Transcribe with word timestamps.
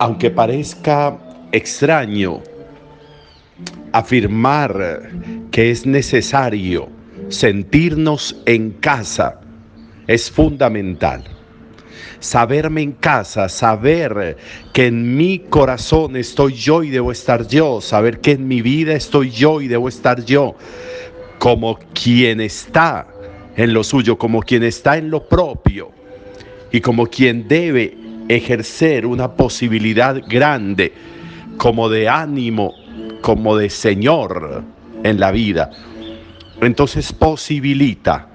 aunque 0.00 0.30
parezca 0.30 1.18
extraño 1.52 2.40
afirmar 3.92 5.10
que 5.50 5.70
es 5.70 5.84
necesario 5.84 6.88
sentirnos 7.28 8.34
en 8.46 8.70
casa, 8.70 9.42
es 10.06 10.30
fundamental. 10.30 11.22
Saberme 12.18 12.80
en 12.80 12.92
casa, 12.92 13.50
saber 13.50 14.38
que 14.72 14.86
en 14.86 15.18
mi 15.18 15.38
corazón 15.38 16.16
estoy 16.16 16.54
yo 16.54 16.82
y 16.82 16.88
debo 16.88 17.12
estar 17.12 17.46
yo, 17.46 17.82
saber 17.82 18.20
que 18.20 18.32
en 18.32 18.48
mi 18.48 18.62
vida 18.62 18.94
estoy 18.94 19.30
yo 19.30 19.60
y 19.60 19.68
debo 19.68 19.86
estar 19.86 20.24
yo, 20.24 20.56
como 21.38 21.78
quien 21.92 22.40
está 22.40 23.06
en 23.54 23.74
lo 23.74 23.84
suyo, 23.84 24.16
como 24.16 24.40
quien 24.40 24.62
está 24.62 24.96
en 24.96 25.10
lo 25.10 25.28
propio 25.28 25.90
y 26.72 26.80
como 26.80 27.06
quien 27.06 27.46
debe 27.46 28.00
ejercer 28.36 29.06
una 29.06 29.32
posibilidad 29.32 30.22
grande 30.28 30.92
como 31.56 31.88
de 31.88 32.08
ánimo, 32.08 32.74
como 33.22 33.56
de 33.56 33.68
Señor 33.68 34.62
en 35.02 35.18
la 35.18 35.32
vida. 35.32 35.70
Entonces 36.60 37.12
posibilita, 37.12 38.28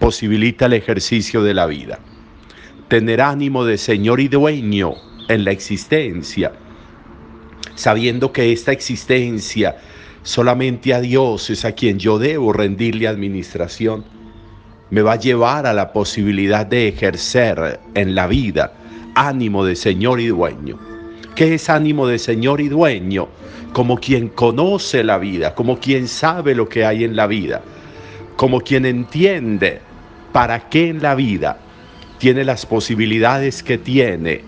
posibilita 0.00 0.66
el 0.66 0.72
ejercicio 0.72 1.44
de 1.44 1.54
la 1.54 1.66
vida. 1.66 2.00
Tener 2.88 3.20
ánimo 3.20 3.64
de 3.64 3.78
Señor 3.78 4.18
y 4.18 4.26
dueño 4.26 4.94
en 5.28 5.44
la 5.44 5.52
existencia, 5.52 6.52
sabiendo 7.76 8.32
que 8.32 8.52
esta 8.52 8.72
existencia 8.72 9.76
solamente 10.24 10.92
a 10.92 11.00
Dios 11.00 11.50
es 11.50 11.64
a 11.64 11.70
quien 11.70 12.00
yo 12.00 12.18
debo 12.18 12.52
rendirle 12.52 13.06
administración, 13.06 14.04
me 14.90 15.02
va 15.02 15.12
a 15.12 15.20
llevar 15.20 15.66
a 15.66 15.72
la 15.72 15.92
posibilidad 15.92 16.66
de 16.66 16.88
ejercer 16.88 17.78
en 17.94 18.16
la 18.16 18.26
vida 18.26 18.72
ánimo 19.16 19.64
de 19.64 19.74
Señor 19.74 20.20
y 20.20 20.28
dueño. 20.28 20.78
¿Qué 21.34 21.54
es 21.54 21.68
ánimo 21.68 22.06
de 22.06 22.18
Señor 22.18 22.60
y 22.60 22.68
dueño? 22.68 23.28
Como 23.72 23.98
quien 23.98 24.28
conoce 24.28 25.02
la 25.02 25.18
vida, 25.18 25.54
como 25.54 25.80
quien 25.80 26.06
sabe 26.06 26.54
lo 26.54 26.68
que 26.68 26.84
hay 26.84 27.02
en 27.02 27.16
la 27.16 27.26
vida, 27.26 27.62
como 28.36 28.60
quien 28.60 28.86
entiende 28.86 29.80
para 30.32 30.68
qué 30.68 30.90
en 30.90 31.02
la 31.02 31.14
vida 31.14 31.58
tiene 32.18 32.44
las 32.44 32.64
posibilidades 32.64 33.62
que 33.62 33.78
tiene, 33.78 34.42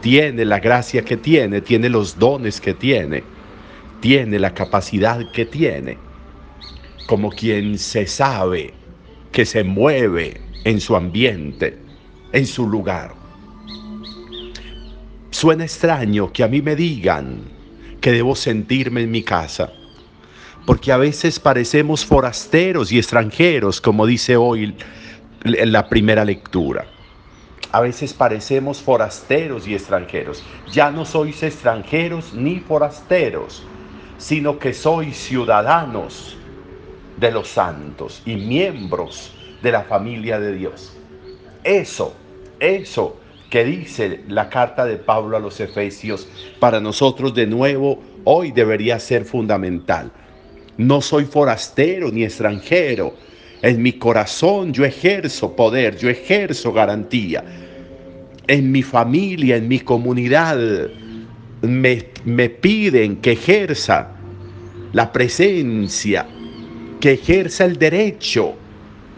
tiene 0.00 0.44
la 0.44 0.60
gracia 0.60 1.04
que 1.04 1.16
tiene, 1.16 1.60
tiene 1.60 1.88
los 1.88 2.18
dones 2.18 2.60
que 2.60 2.74
tiene, 2.74 3.22
tiene 4.00 4.38
la 4.38 4.54
capacidad 4.54 5.20
que 5.32 5.46
tiene, 5.46 5.98
como 7.06 7.30
quien 7.30 7.78
se 7.78 8.06
sabe 8.06 8.72
que 9.32 9.44
se 9.44 9.64
mueve 9.64 10.40
en 10.64 10.80
su 10.80 10.96
ambiente, 10.96 11.78
en 12.32 12.46
su 12.46 12.68
lugar 12.68 13.25
Suena 15.36 15.64
extraño 15.64 16.32
que 16.32 16.42
a 16.42 16.48
mí 16.48 16.62
me 16.62 16.74
digan 16.74 17.42
que 18.00 18.10
debo 18.10 18.34
sentirme 18.34 19.02
en 19.02 19.10
mi 19.10 19.22
casa, 19.22 19.70
porque 20.64 20.92
a 20.92 20.96
veces 20.96 21.38
parecemos 21.38 22.06
forasteros 22.06 22.90
y 22.90 22.96
extranjeros, 22.96 23.78
como 23.82 24.06
dice 24.06 24.38
hoy 24.38 24.74
la 25.44 25.90
primera 25.90 26.24
lectura. 26.24 26.86
A 27.70 27.82
veces 27.82 28.14
parecemos 28.14 28.80
forasteros 28.80 29.68
y 29.68 29.74
extranjeros. 29.74 30.42
Ya 30.72 30.90
no 30.90 31.04
sois 31.04 31.42
extranjeros 31.42 32.32
ni 32.32 32.60
forasteros, 32.60 33.62
sino 34.16 34.58
que 34.58 34.72
sois 34.72 35.18
ciudadanos 35.18 36.38
de 37.18 37.30
los 37.30 37.48
santos 37.48 38.22
y 38.24 38.36
miembros 38.36 39.34
de 39.62 39.70
la 39.70 39.82
familia 39.82 40.40
de 40.40 40.54
Dios. 40.54 40.96
Eso, 41.62 42.16
eso 42.58 43.18
que 43.50 43.64
dice 43.64 44.20
la 44.28 44.48
carta 44.48 44.84
de 44.84 44.96
Pablo 44.96 45.36
a 45.36 45.40
los 45.40 45.60
Efesios, 45.60 46.28
para 46.58 46.80
nosotros 46.80 47.34
de 47.34 47.46
nuevo 47.46 48.02
hoy 48.24 48.50
debería 48.52 48.98
ser 48.98 49.24
fundamental. 49.24 50.10
No 50.76 51.00
soy 51.00 51.24
forastero 51.24 52.10
ni 52.10 52.24
extranjero. 52.24 53.14
En 53.62 53.82
mi 53.82 53.92
corazón 53.92 54.72
yo 54.72 54.84
ejerzo 54.84 55.54
poder, 55.54 55.96
yo 55.96 56.10
ejerzo 56.10 56.72
garantía. 56.72 57.44
En 58.46 58.70
mi 58.70 58.82
familia, 58.82 59.56
en 59.56 59.68
mi 59.68 59.80
comunidad, 59.80 60.58
me, 61.62 62.04
me 62.24 62.50
piden 62.50 63.16
que 63.16 63.32
ejerza 63.32 64.12
la 64.92 65.12
presencia, 65.12 66.26
que 67.00 67.12
ejerza 67.12 67.64
el 67.64 67.76
derecho, 67.78 68.54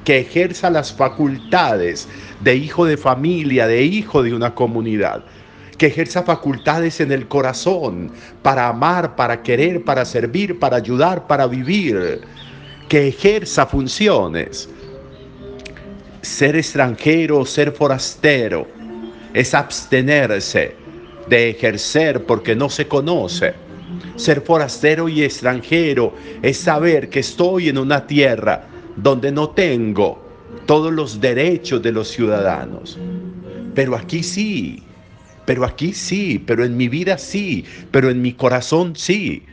que 0.05 0.19
ejerza 0.19 0.71
las 0.71 0.93
facultades 0.93 2.09
de 2.41 2.57
hijo 2.57 2.85
de 2.85 2.97
familia, 2.97 3.67
de 3.67 3.83
hijo 3.83 4.23
de 4.23 4.35
una 4.35 4.55
comunidad, 4.55 5.25
que 5.77 5.87
ejerza 5.87 6.23
facultades 6.23 7.01
en 7.01 7.13
el 7.13 7.29
corazón 7.29 8.11
para 8.43 8.69
amar, 8.69 9.17
para 9.17 9.43
querer, 9.43 9.85
para 9.85 10.05
servir, 10.05 10.59
para 10.59 10.77
ayudar, 10.77 11.27
para 11.27 11.47
vivir, 11.47 12.21
que 12.89 13.09
ejerza 13.09 13.67
funciones. 13.67 14.69
Ser 16.23 16.57
extranjero, 16.57 17.45
ser 17.45 17.73
forastero, 17.73 18.67
es 19.35 19.55
abstenerse 19.55 20.75
de 21.29 21.51
ejercer 21.51 22.25
porque 22.25 22.57
no 22.57 22.69
se 22.69 22.89
conoce. 22.89 23.55
Ser 24.17 24.41
forastero 24.41 25.09
y 25.09 25.23
extranjero 25.23 26.13
es 26.43 26.59
saber 26.59 27.09
que 27.09 27.21
estoy 27.21 27.69
en 27.69 27.79
una 27.79 28.07
tierra 28.07 28.67
donde 29.03 29.31
no 29.31 29.51
tengo 29.51 30.21
todos 30.67 30.93
los 30.93 31.21
derechos 31.21 31.83
de 31.83 31.93
los 31.93 32.09
ciudadanos. 32.09 32.99
Pero 33.75 33.97
aquí 33.97 34.23
sí, 34.23 34.83
pero 35.45 35.65
aquí 35.65 35.93
sí, 35.93 36.43
pero 36.45 36.65
en 36.65 36.77
mi 36.77 36.89
vida 36.89 37.17
sí, 37.17 37.65
pero 37.91 38.11
en 38.11 38.21
mi 38.21 38.33
corazón 38.33 38.97
sí, 38.97 39.45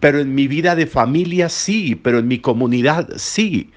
pero 0.00 0.20
en 0.20 0.34
mi 0.34 0.48
vida 0.48 0.74
de 0.74 0.86
familia 0.86 1.48
sí, 1.48 1.94
pero 1.94 2.18
en 2.18 2.28
mi 2.28 2.38
comunidad 2.38 3.08
sí. 3.16 3.70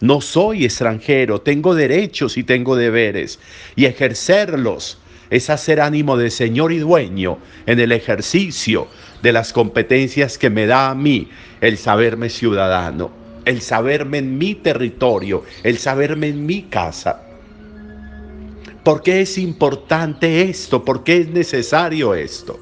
No 0.00 0.20
soy 0.20 0.64
extranjero, 0.64 1.40
tengo 1.40 1.76
derechos 1.76 2.36
y 2.36 2.42
tengo 2.42 2.74
deberes 2.74 3.38
y 3.76 3.84
ejercerlos 3.84 4.98
es 5.30 5.48
hacer 5.48 5.80
ánimo 5.80 6.16
de 6.16 6.28
Señor 6.28 6.72
y 6.72 6.78
dueño 6.78 7.38
en 7.66 7.78
el 7.78 7.92
ejercicio 7.92 8.88
de 9.22 9.32
las 9.32 9.52
competencias 9.52 10.38
que 10.38 10.50
me 10.50 10.66
da 10.66 10.90
a 10.90 10.94
mí 10.96 11.28
el 11.60 11.78
saberme 11.78 12.28
ciudadano 12.28 13.21
el 13.44 13.60
saberme 13.60 14.18
en 14.18 14.38
mi 14.38 14.54
territorio, 14.54 15.44
el 15.62 15.78
saberme 15.78 16.28
en 16.28 16.46
mi 16.46 16.62
casa. 16.62 17.22
¿Por 18.84 19.02
qué 19.02 19.20
es 19.20 19.38
importante 19.38 20.42
esto? 20.42 20.84
¿Por 20.84 21.04
qué 21.04 21.18
es 21.18 21.28
necesario 21.28 22.14
esto? 22.14 22.58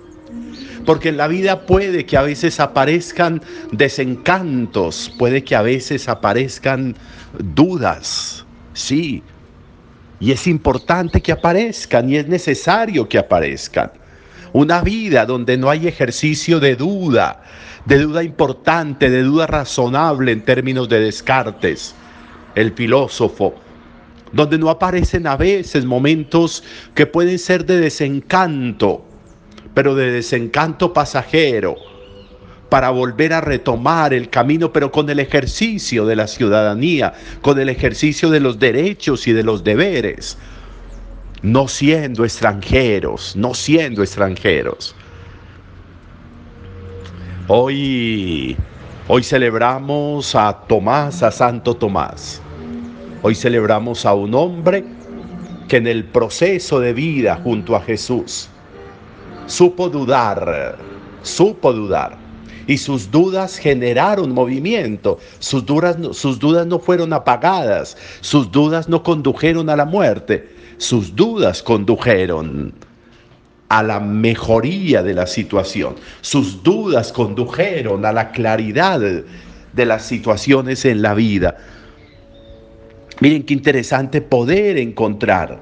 Porque 0.85 1.11
en 1.11 1.17
la 1.17 1.29
vida 1.29 1.67
puede 1.67 2.05
que 2.05 2.17
a 2.17 2.23
veces 2.23 2.61
aparezcan 2.61 3.43
desencantos, 3.73 5.15
puede 5.19 5.45
que 5.45 5.55
a 5.55 5.63
veces 5.63 6.09
aparezcan 6.09 6.97
dudas, 7.39 8.45
sí. 8.73 9.23
Y 10.19 10.33
es 10.33 10.47
importante 10.47 11.23
que 11.23 11.33
aparezcan 11.33 12.11
y 12.11 12.17
es 12.17 12.29
necesario 12.29 13.09
que 13.09 13.19
aparezcan. 13.19 14.00
Una 14.53 14.83
vida 14.83 15.27
donde 15.27 15.57
no 15.57 15.71
hay 15.71 15.87
ejercicio 15.87 16.59
de 16.59 16.75
duda, 16.75 17.43
de 17.85 17.99
duda 17.99 18.25
importante, 18.25 19.09
de 19.09 19.23
duda 19.23 19.47
razonable 19.47 20.33
en 20.33 20.43
términos 20.43 20.89
de 20.89 21.01
Descartes, 21.01 21.95
el 22.55 22.73
filósofo, 22.73 23.55
donde 24.33 24.59
no 24.59 24.69
aparecen 24.71 25.27
a 25.27 25.37
veces 25.37 25.85
momentos 25.85 26.65
que 26.95 27.07
pueden 27.07 27.39
ser 27.39 27.65
de 27.65 27.79
desencanto, 27.79 29.05
pero 29.73 29.95
de 29.95 30.11
desencanto 30.11 30.93
pasajero, 30.93 31.77
para 32.69 32.91
volver 32.91 33.33
a 33.33 33.41
retomar 33.41 34.15
el 34.15 34.31
camino, 34.31 34.73
pero 34.73 34.91
con 34.91 35.11
el 35.11 35.19
ejercicio 35.21 36.07
de 36.07 36.17
la 36.17 36.27
ciudadanía, 36.27 37.15
con 37.41 37.59
el 37.59 37.69
ejercicio 37.69 38.31
de 38.31 38.41
los 38.41 38.59
derechos 38.59 39.27
y 39.27 39.33
de 39.33 39.43
los 39.43 39.65
deberes, 39.65 40.39
no 41.43 41.69
siendo 41.69 42.25
extranjeros, 42.25 43.35
no 43.37 43.55
siendo 43.55 44.03
extranjeros. 44.03 44.95
Hoy, 47.49 48.57
hoy 49.09 49.23
celebramos 49.23 50.35
a 50.35 50.53
Tomás, 50.69 51.23
a 51.23 51.31
Santo 51.31 51.75
Tomás. 51.75 52.41
Hoy 53.23 53.35
celebramos 53.35 54.07
a 54.07 54.15
un 54.15 54.35
hombre 54.35 54.85
que 55.69 55.79
en 55.79 55.87
el 55.87 56.05
proceso 56.05 56.81
de 56.81 56.93
vida 56.93 57.41
junto 57.43 57.77
a 57.77 57.81
Jesús 57.81 58.49
supo 59.47 59.89
dudar, 59.89 60.77
supo 61.23 61.73
dudar. 61.73 62.17
Y 62.67 62.79
sus 62.79 63.11
dudas 63.11 63.57
generaron 63.57 64.33
movimiento, 64.33 65.19
sus 65.41 65.67
dudas, 65.67 65.97
sus 66.13 66.39
dudas 66.39 66.67
no 66.67 66.79
fueron 66.79 67.13
apagadas, 67.13 67.97
sus 68.21 68.53
dudas 68.53 68.89
no 68.89 69.03
condujeron 69.03 69.69
a 69.71 69.77
la 69.77 69.85
muerte, 69.87 70.60
sus 70.81 71.15
dudas 71.15 71.63
condujeron 71.63 72.73
a 73.69 73.83
la 73.83 74.01
mejoría 74.01 75.03
de 75.03 75.13
la 75.13 75.27
situación. 75.27 75.97
Sus 76.23 76.63
dudas 76.63 77.13
condujeron 77.13 78.07
a 78.07 78.13
la 78.13 78.31
claridad 78.31 78.99
de 78.99 79.85
las 79.85 80.07
situaciones 80.07 80.87
en 80.87 81.03
la 81.03 81.13
vida. 81.13 81.59
Miren 83.21 83.43
qué 83.43 83.53
interesante 83.53 84.23
poder 84.23 84.79
encontrar 84.79 85.61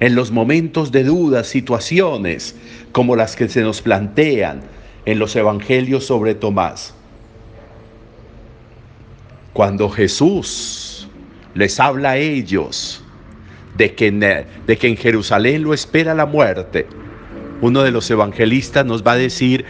en 0.00 0.14
los 0.14 0.30
momentos 0.30 0.92
de 0.92 1.04
dudas, 1.04 1.46
situaciones 1.46 2.54
como 2.92 3.16
las 3.16 3.34
que 3.34 3.48
se 3.48 3.62
nos 3.62 3.80
plantean 3.80 4.60
en 5.06 5.18
los 5.18 5.34
evangelios 5.34 6.04
sobre 6.04 6.34
Tomás. 6.34 6.92
Cuando 9.54 9.88
Jesús 9.88 11.08
les 11.54 11.80
habla 11.80 12.10
a 12.10 12.16
ellos 12.18 13.02
de 13.76 13.94
que, 13.94 14.06
en, 14.08 14.20
de 14.20 14.78
que 14.78 14.88
en 14.88 14.96
Jerusalén 14.96 15.62
lo 15.62 15.74
espera 15.74 16.14
la 16.14 16.26
muerte, 16.26 16.86
uno 17.60 17.82
de 17.82 17.90
los 17.90 18.10
evangelistas 18.10 18.84
nos 18.86 19.06
va 19.06 19.12
a 19.12 19.16
decir 19.16 19.64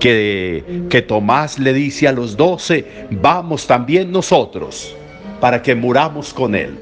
que, 0.00 0.84
que 0.90 1.02
Tomás 1.02 1.58
le 1.58 1.72
dice 1.72 2.08
a 2.08 2.12
los 2.12 2.36
doce, 2.36 3.06
vamos 3.10 3.66
también 3.66 4.10
nosotros 4.10 4.94
para 5.40 5.62
que 5.62 5.74
muramos 5.74 6.32
con 6.32 6.54
él. 6.54 6.78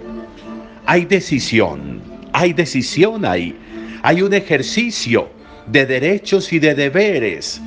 Hay 0.86 1.04
decisión, 1.04 2.02
hay 2.32 2.52
decisión 2.52 3.24
ahí, 3.24 3.56
hay 4.02 4.22
un 4.22 4.34
ejercicio 4.34 5.28
de 5.66 5.86
derechos 5.86 6.52
y 6.52 6.58
de 6.58 6.74
deberes. 6.74 7.60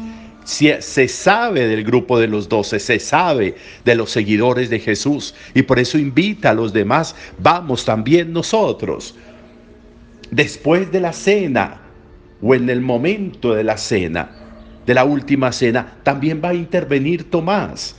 Se 0.47 1.09
sabe 1.09 1.67
del 1.67 1.83
grupo 1.83 2.17
de 2.17 2.29
los 2.29 2.47
doce, 2.47 2.79
se 2.79 2.99
sabe 2.99 3.55
de 3.83 3.95
los 3.95 4.11
seguidores 4.11 4.69
de 4.69 4.79
Jesús 4.79 5.35
y 5.53 5.63
por 5.63 5.77
eso 5.77 5.97
invita 5.97 6.51
a 6.51 6.53
los 6.53 6.71
demás, 6.71 7.15
vamos 7.37 7.83
también 7.83 8.31
nosotros. 8.31 9.13
Después 10.31 10.89
de 10.89 11.01
la 11.01 11.11
cena 11.11 11.81
o 12.41 12.55
en 12.55 12.69
el 12.69 12.79
momento 12.79 13.53
de 13.53 13.65
la 13.65 13.75
cena, 13.75 14.31
de 14.85 14.93
la 14.93 15.03
última 15.03 15.51
cena, 15.51 15.97
también 16.03 16.41
va 16.41 16.49
a 16.49 16.53
intervenir 16.53 17.29
Tomás. 17.29 17.97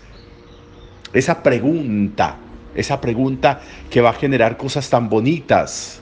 Esa 1.12 1.42
pregunta, 1.42 2.38
esa 2.74 2.98
pregunta 2.98 3.60
que 3.90 4.00
va 4.00 4.08
a 4.08 4.14
generar 4.14 4.56
cosas 4.56 4.88
tan 4.88 5.10
bonitas. 5.10 6.00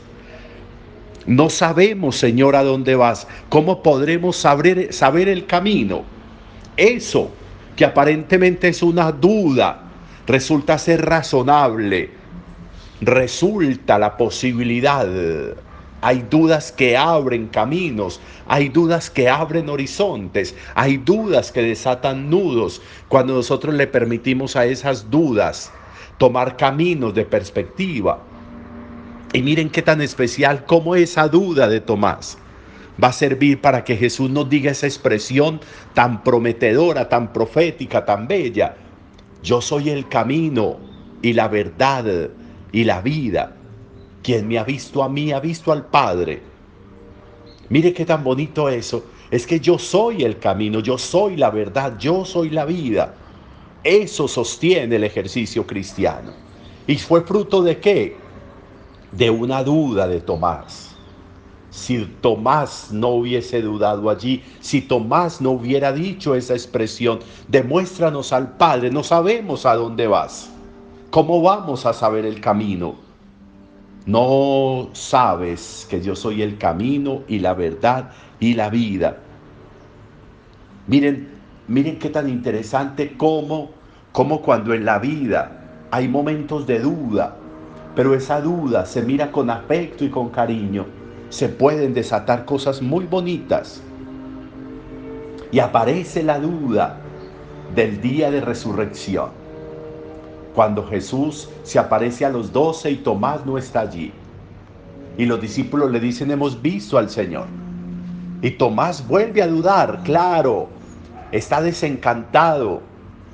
No 1.27 1.51
sabemos, 1.51 2.15
Señor, 2.15 2.55
a 2.55 2.63
dónde 2.63 2.95
vas. 2.95 3.27
¿Cómo 3.49 3.83
podremos 3.83 4.37
saber, 4.37 4.93
saber 4.93 5.29
el 5.29 5.47
camino? 5.47 6.15
Eso 6.77 7.31
que 7.77 7.85
aparentemente 7.85 8.69
es 8.69 8.83
una 8.83 9.13
duda, 9.13 9.83
resulta 10.27 10.79
ser 10.79 11.05
razonable. 11.05 12.11
Resulta 13.01 13.99
la 13.99 14.17
posibilidad 14.17 15.07
hay 16.07 16.25
dudas 16.31 16.73
que 16.73 16.97
abren 16.97 17.49
caminos, 17.49 18.21
hay 18.47 18.69
dudas 18.69 19.11
que 19.11 19.29
abren 19.29 19.69
horizontes, 19.69 20.55
hay 20.75 20.99
dudas 20.99 21.51
que 21.51 21.63
desatan 21.63 22.31
nudos 22.31 22.83
cuando 23.09 23.35
nosotros 23.35 23.75
le 23.75 23.87
permitimos 23.87 24.57
a 24.57 24.67
esas 24.67 25.11
dudas 25.11 25.73
tomar 26.19 26.57
caminos 26.57 27.15
de 27.15 27.25
perspectiva. 27.25 28.21
Y 29.33 29.43
miren 29.43 29.71
qué 29.71 29.83
tan 29.83 30.01
especial 30.01 30.65
como 30.65 30.95
esa 30.95 31.29
duda 31.29 31.67
de 31.67 31.81
Tomás 31.81 32.39
va 33.03 33.09
a 33.09 33.13
servir 33.13 33.61
para 33.61 33.85
que 33.85 33.97
Jesús 33.97 34.31
nos 34.31 34.49
diga 34.49 34.71
esa 34.71 34.87
expresión 34.87 35.61
tan 35.95 36.23
prometedora, 36.23 37.09
tan 37.09 37.33
profética, 37.33 38.05
tan 38.05 38.27
bella. 38.27 38.77
Yo 39.43 39.61
soy 39.61 39.91
el 39.91 40.09
camino 40.09 40.79
y 41.23 41.33
la 41.33 41.49
verdad 41.49 42.31
y 42.73 42.85
la 42.85 43.01
vida. 43.01 43.55
Quien 44.23 44.49
me 44.49 44.59
ha 44.59 44.65
visto 44.65 45.03
a 45.03 45.09
mí 45.09 45.33
ha 45.33 45.41
visto 45.41 45.73
al 45.73 45.87
Padre. 45.87 46.43
Mire 47.69 47.93
qué 47.93 48.05
tan 48.05 48.25
bonito 48.25 48.69
eso. 48.69 49.07
Es 49.31 49.47
que 49.47 49.61
yo 49.61 49.79
soy 49.79 50.23
el 50.23 50.39
camino, 50.39 50.81
yo 50.81 50.99
soy 50.99 51.37
la 51.37 51.51
verdad, 51.51 51.97
yo 51.99 52.25
soy 52.25 52.51
la 52.51 52.65
vida. 52.65 53.15
Eso 53.83 54.27
sostiene 54.29 54.97
el 54.97 55.05
ejercicio 55.05 55.67
cristiano. 55.67 56.33
¿Y 56.87 56.97
fue 56.97 57.23
fruto 57.23 57.63
de 57.63 57.79
qué? 57.79 58.17
De 59.13 59.31
una 59.31 59.63
duda 59.63 60.07
de 60.07 60.21
Tomás. 60.21 60.96
Si 61.77 62.07
Tomás 62.23 62.89
no 62.91 63.09
hubiese 63.09 63.61
dudado 63.61 64.09
allí, 64.09 64.43
si 64.61 64.81
Tomás 64.81 65.43
no 65.43 65.51
hubiera 65.51 65.93
dicho 65.93 66.35
esa 66.35 66.55
expresión, 66.55 67.19
demuéstranos 67.49 68.33
al 68.33 68.57
Padre, 68.57 68.91
no 68.91 69.03
sabemos 69.03 69.67
a 69.67 69.75
dónde 69.75 70.07
vas. 70.07 70.51
¿Cómo 71.11 71.43
vamos 71.43 71.85
a 71.85 71.93
saber 71.93 72.25
el 72.25 72.41
camino? 72.41 72.95
No 74.07 74.89
sabes 74.95 75.87
que 75.91 76.01
yo 76.01 76.17
soy 76.17 76.41
el 76.41 76.57
camino 76.57 77.25
y 77.29 77.41
la 77.41 77.53
verdad 77.53 78.11
y 78.41 78.55
la 78.55 78.71
vida. 78.71 79.19
Miren, 80.87 81.29
miren 81.69 81.99
qué 81.99 82.09
tan 82.09 82.31
interesante 82.31 83.19
como, 83.19 83.69
como 84.13 84.41
cuando 84.41 84.73
en 84.73 84.87
la 84.87 84.99
vida 84.99 85.89
hay 85.91 86.09
momentos 86.09 86.67
de 86.67 86.79
duda, 86.79 87.37
pero 87.95 88.15
esa 88.15 88.41
duda 88.41 88.87
se 88.87 89.03
mira 89.03 89.31
con 89.31 89.51
afecto 89.51 90.07
y 90.07 90.09
con 90.09 90.31
cariño, 90.31 90.87
se 91.29 91.49
pueden 91.49 91.95
desatar 91.95 92.45
cosas 92.45 92.83
muy 92.83 93.07
bonitas. 93.07 93.83
Y 95.53 95.59
aparece 95.61 96.23
la 96.23 96.39
duda 96.39 96.99
del 97.75 98.01
día 98.01 98.31
de 98.31 98.41
resurrección 98.41 99.47
cuando 100.57 100.87
Jesús 100.87 101.51
se 101.65 101.79
aparece 101.79 102.25
a 102.25 102.31
los 102.31 102.51
doce 102.51 102.91
y 102.91 102.97
Tomás 102.97 103.45
no 103.45 103.59
está 103.59 103.81
allí. 103.81 104.11
Y 105.19 105.27
los 105.27 105.39
discípulos 105.39 105.91
le 105.91 106.01
dicen, 106.01 106.31
hemos 106.31 106.63
visto 106.63 106.97
al 106.97 107.11
Señor. 107.11 107.47
Y 108.41 108.53
Tomás 108.53 109.07
vuelve 109.07 109.43
a 109.43 109.49
dudar, 109.49 110.01
claro, 110.03 110.69
está 111.31 111.61
desencantado, 111.61 112.81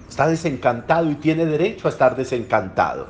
está 0.09 0.27
desencantado 0.27 1.11
y 1.13 1.15
tiene 1.15 1.47
derecho 1.47 1.87
a 1.87 1.93
estar 1.93 2.17
desencantado. 2.17 3.07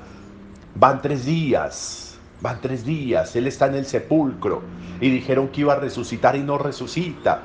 Van 0.75 1.01
tres 1.01 1.25
días, 1.25 2.12
van 2.43 2.61
tres 2.61 2.85
días, 2.85 3.35
él 3.37 3.47
está 3.47 3.67
en 3.67 3.77
el 3.77 3.87
sepulcro 3.87 4.63
y 5.01 5.09
dijeron 5.09 5.49
que 5.49 5.63
iba 5.63 5.73
a 5.73 5.81
resucitar 5.81 6.37
y 6.37 6.41
no 6.41 6.59
resucita. 6.59 7.43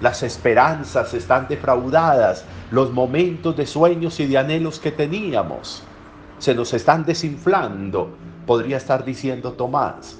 Las 0.00 0.22
esperanzas 0.22 1.12
están 1.12 1.48
defraudadas, 1.48 2.44
los 2.70 2.92
momentos 2.92 3.56
de 3.56 3.66
sueños 3.66 4.18
y 4.20 4.26
de 4.26 4.38
anhelos 4.38 4.78
que 4.78 4.92
teníamos 4.92 5.82
se 6.38 6.54
nos 6.54 6.72
están 6.72 7.04
desinflando, 7.04 8.10
podría 8.46 8.76
estar 8.76 9.04
diciendo 9.04 9.52
Tomás. 9.52 10.18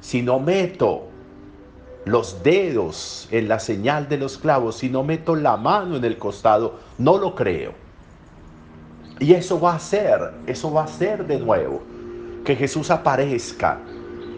Si 0.00 0.22
no 0.22 0.38
meto 0.38 1.04
los 2.04 2.42
dedos 2.42 3.28
en 3.30 3.48
la 3.48 3.58
señal 3.58 4.08
de 4.08 4.18
los 4.18 4.38
clavos, 4.38 4.76
si 4.76 4.88
no 4.88 5.02
meto 5.02 5.34
la 5.34 5.56
mano 5.56 5.96
en 5.96 6.04
el 6.04 6.18
costado, 6.18 6.78
no 6.98 7.18
lo 7.18 7.34
creo. 7.34 7.72
Y 9.18 9.32
eso 9.32 9.60
va 9.60 9.74
a 9.74 9.78
ser, 9.78 10.34
eso 10.46 10.72
va 10.72 10.84
a 10.84 10.88
ser 10.88 11.26
de 11.26 11.38
nuevo, 11.38 11.82
que 12.46 12.56
Jesús 12.56 12.90
aparezca 12.90 13.78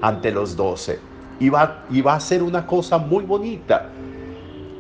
ante 0.02 0.32
los 0.32 0.56
doce. 0.56 0.98
Y 1.38 1.50
va, 1.50 1.84
y 1.88 2.00
va 2.00 2.14
a 2.14 2.20
ser 2.20 2.42
una 2.42 2.66
cosa 2.66 2.98
muy 2.98 3.22
bonita. 3.22 3.90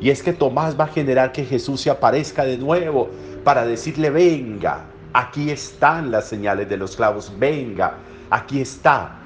Y 0.00 0.10
es 0.10 0.24
que 0.24 0.32
Tomás 0.32 0.78
va 0.78 0.84
a 0.84 0.88
generar 0.88 1.30
que 1.30 1.44
Jesús 1.44 1.80
se 1.80 1.90
aparezca 1.90 2.44
de 2.44 2.58
nuevo 2.58 3.08
para 3.44 3.64
decirle, 3.64 4.10
venga, 4.10 4.86
Aquí 5.12 5.50
están 5.50 6.10
las 6.10 6.26
señales 6.26 6.68
de 6.68 6.76
los 6.76 6.96
clavos. 6.96 7.32
Venga, 7.38 7.94
aquí 8.30 8.60
está 8.60 9.16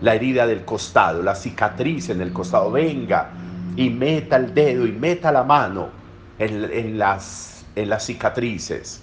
la 0.00 0.14
herida 0.14 0.46
del 0.46 0.64
costado, 0.64 1.22
la 1.22 1.34
cicatriz 1.34 2.08
en 2.08 2.20
el 2.20 2.32
costado. 2.32 2.70
Venga 2.70 3.30
y 3.76 3.90
meta 3.90 4.36
el 4.36 4.54
dedo 4.54 4.86
y 4.86 4.92
meta 4.92 5.32
la 5.32 5.42
mano 5.42 5.88
en, 6.38 6.98
las, 6.98 7.66
en 7.74 7.88
las 7.88 8.06
cicatrices. 8.06 9.02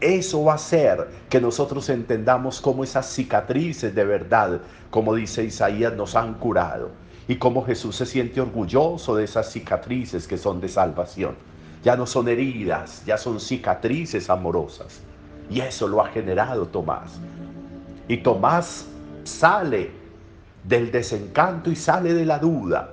Eso 0.00 0.44
va 0.44 0.52
a 0.52 0.54
hacer 0.54 1.08
que 1.28 1.40
nosotros 1.40 1.90
entendamos 1.90 2.60
cómo 2.60 2.84
esas 2.84 3.06
cicatrices 3.06 3.94
de 3.94 4.04
verdad, 4.04 4.60
como 4.90 5.14
dice 5.14 5.44
Isaías, 5.44 5.92
nos 5.94 6.16
han 6.16 6.34
curado 6.34 6.90
y 7.28 7.36
cómo 7.36 7.64
Jesús 7.64 7.96
se 7.96 8.06
siente 8.06 8.40
orgulloso 8.40 9.14
de 9.14 9.24
esas 9.24 9.52
cicatrices 9.52 10.26
que 10.26 10.38
son 10.38 10.60
de 10.60 10.68
salvación. 10.68 11.34
Ya 11.84 11.96
no 11.96 12.06
son 12.06 12.28
heridas, 12.28 13.04
ya 13.04 13.18
son 13.18 13.40
cicatrices 13.40 14.30
amorosas. 14.30 15.00
Y 15.50 15.60
eso 15.60 15.86
lo 15.86 16.02
ha 16.02 16.08
generado 16.08 16.66
Tomás. 16.66 17.20
Y 18.08 18.18
Tomás 18.18 18.86
sale 19.24 19.90
del 20.64 20.90
desencanto 20.90 21.70
y 21.70 21.76
sale 21.76 22.14
de 22.14 22.24
la 22.24 22.38
duda 22.38 22.90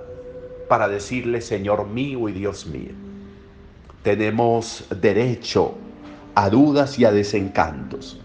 para 0.68 0.90
decirle, 0.90 1.40
Señor 1.40 1.88
mío 1.88 2.28
y 2.28 2.34
Dios 2.34 2.66
mío, 2.66 2.92
tenemos 4.04 4.86
derecho 4.90 5.76
a 6.38 6.52
dudas 6.52 7.00
y 7.00 7.04
a 7.04 7.12
desencantos. 7.12 8.20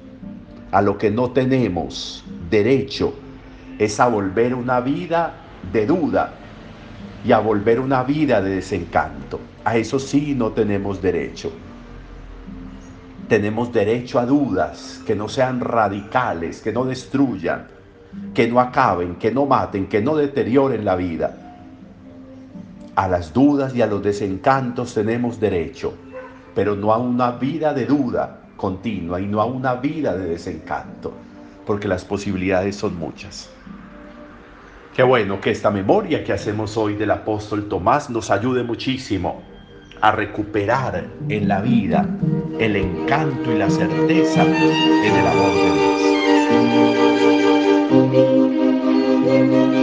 A 0.71 0.83
lo 0.83 0.99
que 0.99 1.11
no 1.11 1.31
tenemos 1.31 2.23
derecho 2.51 3.15
es 3.79 3.99
a 4.01 4.09
volver 4.09 4.55
una 4.55 4.81
vida 4.81 5.33
de 5.73 5.87
duda 5.87 6.35
y 7.25 7.33
a 7.33 7.39
volver 7.39 7.81
una 7.81 8.03
vida 8.03 8.43
de 8.43 8.57
desencanto. 8.57 9.41
A 9.65 9.79
eso 9.79 9.99
sí 9.99 10.35
no 10.37 10.51
tenemos 10.51 11.01
derecho. 11.01 11.53
Tenemos 13.31 13.73
derecho 13.73 14.19
a 14.19 14.27
dudas 14.27 15.01
que 15.07 15.17
no 15.17 15.27
sean 15.27 15.61
radicales, 15.61 16.61
que 16.61 16.71
no 16.71 16.85
destruyan, 16.85 17.69
que 18.35 18.47
no 18.47 18.61
acaben, 18.61 19.15
que 19.15 19.33
no 19.33 19.47
maten, 19.47 19.87
que 19.87 20.03
no 20.03 20.17
deterioren 20.17 20.85
la 20.85 20.97
vida. 20.97 21.35
A 22.95 23.09
las 23.09 23.33
dudas 23.33 23.75
y 23.75 23.81
a 23.81 23.87
los 23.87 24.03
desencantos 24.03 24.93
tenemos 24.93 25.41
derecho, 25.41 25.95
pero 26.55 26.77
no 26.77 26.93
a 26.93 26.99
una 26.99 27.33
vida 27.33 27.73
de 27.75 27.87
duda 27.87 28.41
continua 28.57 29.21
y 29.21 29.27
no 29.27 29.41
a 29.41 29.45
una 29.45 29.75
vida 29.75 30.17
de 30.17 30.29
desencanto, 30.29 31.13
porque 31.67 31.89
las 31.89 32.05
posibilidades 32.05 32.77
son 32.77 32.97
muchas. 32.97 33.51
Qué 34.95 35.03
bueno 35.03 35.41
que 35.41 35.51
esta 35.51 35.71
memoria 35.71 36.23
que 36.23 36.33
hacemos 36.33 36.77
hoy 36.77 36.95
del 36.95 37.11
apóstol 37.11 37.69
Tomás 37.69 38.11
nos 38.11 38.31
ayude 38.31 38.63
muchísimo 38.63 39.43
a 40.03 40.13
recuperar 40.13 41.07
en 41.29 41.49
la 41.49 41.63
vida 41.63 42.07
el 42.59 42.77
encanto 42.77 43.51
y 43.53 43.59
la 43.59 43.71
certeza 43.71 44.43
en 44.45 45.17
el 45.17 45.27
amor 45.27 45.55
de 45.55 45.73
Dios. 49.71 49.82